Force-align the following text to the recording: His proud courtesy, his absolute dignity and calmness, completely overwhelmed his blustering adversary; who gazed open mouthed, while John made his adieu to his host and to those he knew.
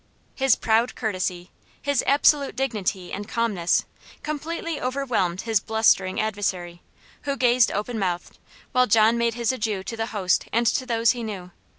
His 0.33 0.55
proud 0.55 0.95
courtesy, 0.95 1.51
his 1.79 2.03
absolute 2.07 2.55
dignity 2.55 3.13
and 3.13 3.27
calmness, 3.29 3.85
completely 4.23 4.81
overwhelmed 4.81 5.41
his 5.41 5.59
blustering 5.59 6.19
adversary; 6.19 6.81
who 7.25 7.35
gazed 7.37 7.71
open 7.71 7.99
mouthed, 7.99 8.39
while 8.71 8.87
John 8.87 9.15
made 9.15 9.35
his 9.35 9.51
adieu 9.51 9.83
to 9.83 9.95
his 9.97 10.09
host 10.09 10.45
and 10.51 10.65
to 10.65 10.87
those 10.87 11.11
he 11.11 11.21
knew. 11.21 11.51